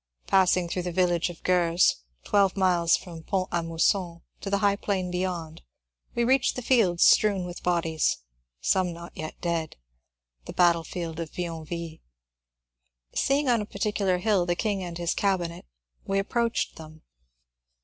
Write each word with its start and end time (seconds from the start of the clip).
Passing 0.25 0.67
through 0.67 0.81
the 0.81 0.91
village 0.91 1.29
of 1.29 1.43
Gorze, 1.43 1.97
twelve 2.23 2.57
miles 2.57 2.97
from 2.97 3.21
Font 3.23 3.49
a 3.51 3.61
Mous 3.61 3.83
son, 3.85 4.21
to 4.39 4.49
the 4.49 4.57
high 4.57 4.75
plain 4.75 5.11
beyond, 5.11 5.61
we 6.15 6.23
reached 6.23 6.59
fields 6.63 7.03
strewn 7.03 7.45
with 7.45 7.61
bodies, 7.61 8.17
some 8.59 8.93
not 8.93 9.15
yet 9.15 9.39
dead— 9.41 9.75
the 10.47 10.53
battlefield 10.53 11.19
of 11.19 11.29
VionviUe. 11.29 12.01
Seeing 13.13 13.47
on 13.47 13.61
a 13.61 13.65
particular 13.67 14.17
hill 14.17 14.47
the 14.47 14.55
King 14.55 14.81
and 14.81 14.97
his 14.97 15.13
Cabinet, 15.13 15.67
we 16.03 16.17
approached 16.17 16.77
them. 16.77 17.03